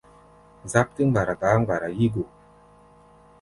[0.71, 2.23] Záp tɛ́ mgbara kpaá mgbara yí go.